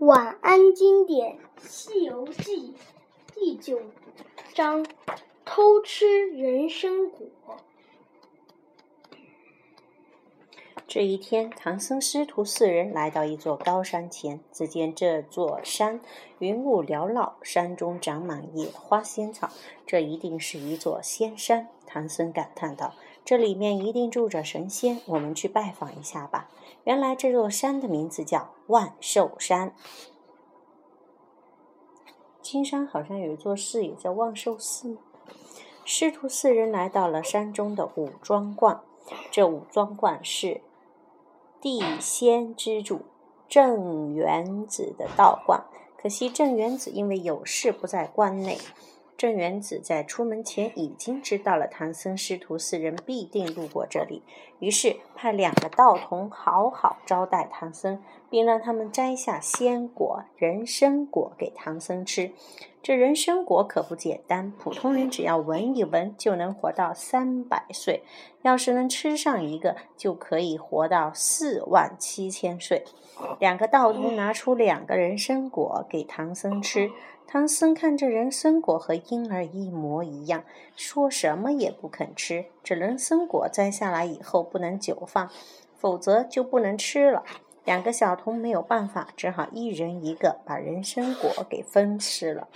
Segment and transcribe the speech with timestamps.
[0.00, 2.72] 晚安经典《西游记》
[3.34, 3.82] 第九
[4.54, 4.86] 章：
[5.44, 7.28] 偷吃人参果。
[10.88, 14.40] 这一天，唐僧师徒四人来到一座高山前。
[14.50, 16.00] 只见这座山
[16.38, 19.50] 云雾缭绕，山中长满野花仙草，
[19.86, 21.68] 这一定是一座仙山。
[21.86, 22.94] 唐僧感叹道
[23.24, 26.48] ：“这里面一定住着神仙，我们去拜访一下吧。”
[26.84, 29.74] 原来这座山的名字叫万寿山。
[32.40, 34.96] 青山好像有一座寺，也叫万寿寺。
[35.84, 38.80] 师徒四人来到了山中的五庄观，
[39.30, 40.62] 这五庄观是。
[41.60, 43.02] 地仙之主
[43.46, 45.62] 郑元子的道观，
[45.98, 48.56] 可惜郑元子因为有事不在观内。
[49.20, 54.22] 镇元子在出门前已经知道了唐僧师徒四人必定路过这里，
[54.60, 62.32] 于是派两个道童好好招待唐僧，并让他们摘下鲜果人参果给唐僧吃。
[62.82, 68.02] 这人参果可不简单，普通人只要闻一闻就能活到三百岁，
[68.40, 72.84] 要是能吃上一个，就可以活到四万七千岁。
[73.38, 76.90] 两个道童拿出两个人参果给唐僧吃。
[77.26, 80.42] 唐僧看这人参果和婴儿一模一样，
[80.74, 82.46] 说什么也不肯吃。
[82.64, 85.30] 这人参果摘下来以后不能久放，
[85.76, 87.22] 否则就不能吃了。
[87.70, 92.48] 两个小童没有办法，只好一人一个把人参果给分吃了。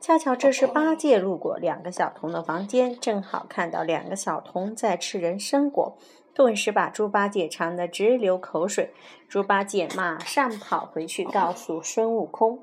[0.00, 5.96] 恰巧这时八戒路过两个小童的房间，正好看到两个小童在吃人参果，
[6.32, 8.94] 顿时把猪八戒馋得直流口水。
[9.28, 12.60] 猪八戒马上跑回去告诉孙悟空。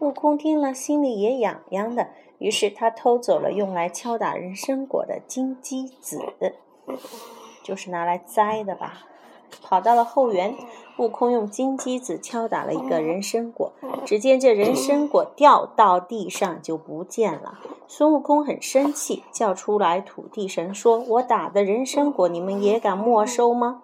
[0.00, 6.18] 悟空听了，心里也痒痒的，于是他偷走了用来敲打人参果的金鸡子，
[7.62, 9.06] 就是拿来摘的吧。
[9.62, 10.54] 跑到了后园，
[10.98, 13.72] 悟空用金鸡子敲打了一个人参果，
[14.04, 17.58] 只见这人参果掉到地上就不见了。
[17.88, 23.82] 孙悟空很生气，叫出来土地神说：“我打的人参果，你们也敢没收吗？”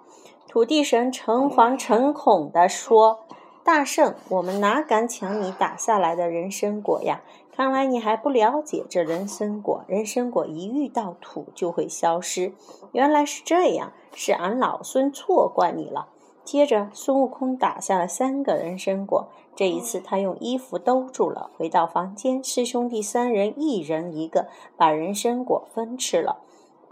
[0.49, 3.21] 土地神诚惶诚恐地说。
[3.65, 7.23] 大圣，我们哪敢抢你打下来的人参果呀？
[7.55, 9.85] 看来你还不了解这人参果。
[9.87, 12.55] 人参果一遇到土就会消失。
[12.93, 16.09] 原来是这样，是俺老孙错怪你了。
[16.45, 19.29] 接着，孙悟空打下了三个人参果。
[19.55, 21.51] 这一次，他用衣服兜住了。
[21.57, 26.39] 回到房间，师兄弟三人一人一个，把人参果分吃了。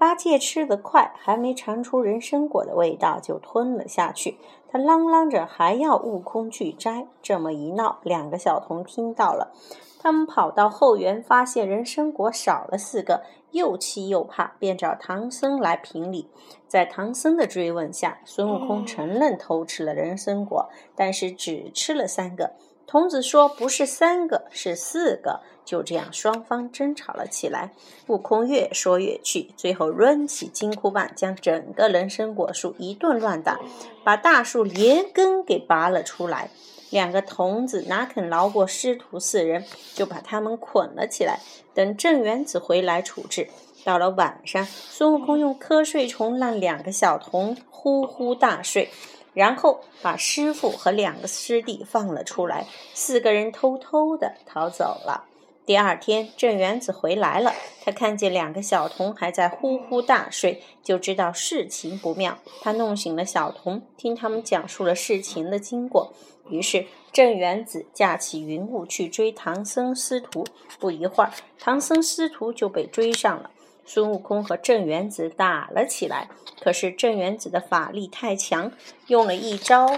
[0.01, 4.39] 八戒吃得快，还没尝出人参果的味道，就吞了下去。
[4.67, 7.07] 他嚷嚷着还要悟空去摘。
[7.21, 9.53] 这么一闹，两个小童听到了，
[9.99, 16.31] 他们跑到后园，发现人参果少了四个，又气又怕，便找唐僧来评理。
[16.67, 22.55] 在唐僧的追问下，孙悟空承认偷吃了人参果，但是只吃了三个。
[22.91, 27.71] 童子说：“不是三个，是四个。”就这样，双方争吵了起来。
[28.09, 33.61] 悟空越说越气，最后抡起金箍棒，将整个人参果树一顿乱打，
[34.03, 36.51] 把大树连根给拔了出来。
[36.91, 39.65] 两个童子哪肯饶过师徒四人，
[39.95, 41.39] 就把他们捆了起来，
[41.73, 43.47] 等镇元子回来处置。
[43.85, 48.91] 到了晚上，孙悟空用瞌睡虫让两个小童呼呼大睡。
[49.33, 55.25] 然后把师傅和两个师弟放了出来，四个人偷偷的逃走了。
[55.67, 57.53] 第二天，镇元子回来了，
[57.85, 62.39] 他看见两个小童还在呼呼大睡，就知道事情不妙。
[62.61, 66.13] 他弄醒了小童，听他们讲述了事情的经过。
[66.49, 70.45] 于是，镇元子架起云雾去追唐僧师徒。
[70.81, 71.31] 不一会儿，
[71.61, 73.51] 唐僧师徒就被追上了。
[73.85, 76.29] 孙悟空和镇元子打了起来，
[76.61, 78.73] 可是镇元子的法力太强，
[79.09, 79.89] 用了一招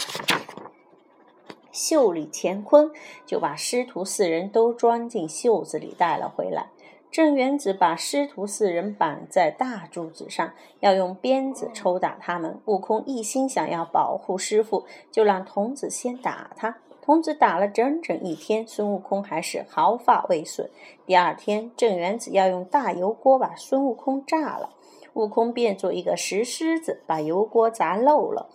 [1.70, 2.90] 袖里乾坤，
[3.26, 6.68] 就把师徒四人都装进袖子里带了回来。
[7.10, 12.58] 镇元子把师徒四人绑在大柱子上，要用鞭子抽打他们。
[12.64, 16.78] 悟空一心想要保护师傅，就让童子先打他。
[17.04, 20.70] 童子打了整整一天，孙悟空还是毫发未损。
[21.04, 24.70] 第二天，镇元子要用大油锅把孙悟空炸了，
[25.14, 28.48] 悟空变做一个石狮子，把油锅砸漏了。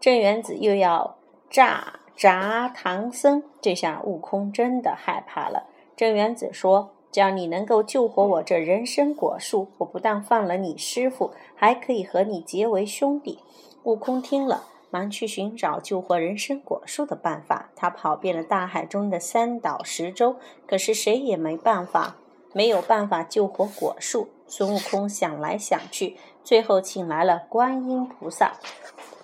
[0.00, 5.68] 镇元子又要炸炸唐僧，这下悟空真的害怕了。
[5.96, 13.38] 镇元子说：“只要你能够救活我这人参果树，我不但放了你师傅，还可以和你结为兄弟。”
[13.84, 14.64] 悟空听了。
[14.90, 17.70] 忙去寻找救活人参果树的办法。
[17.76, 20.36] 他跑遍了大海中的三岛十洲，
[20.66, 22.16] 可是谁也没办法，
[22.52, 24.28] 没有办法救活果树。
[24.46, 28.54] 孙悟空想来想去，最后请来了观音菩萨。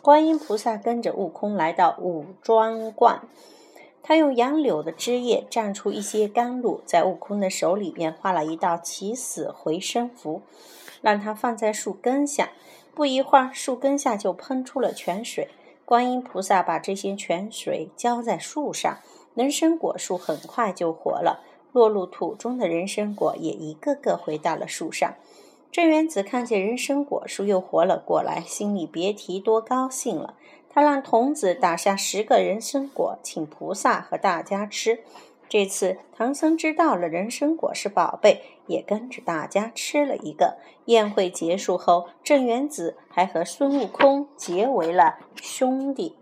[0.02, 3.22] 观音菩萨跟着悟空来到五庄观，
[4.02, 10.42] 他用杨柳的枝叶蘸出一些甘露，在悟空的手里面画了一道起死回生符，
[11.00, 12.50] 让他放在树根下。
[12.94, 15.48] 不一会儿，树根下就喷出了泉水。
[15.84, 18.98] 观音菩萨把这些泉水浇在树上，
[19.34, 21.42] 人参果树很快就活了。
[21.72, 25.14] 落入土中的人参果也一个个回到了树上。
[25.72, 30.34] 镇元子看见人参果树又活了过来，心里别提多高兴了。
[30.70, 35.00] 他让童子打下十个人参果，请菩萨和大家吃。
[35.48, 40.56] 这次唐僧知道了人参果是宝贝，也跟着大家吃了一个。
[40.86, 46.16] 宴会结束后，镇元子还和孙悟空结为了兄弟。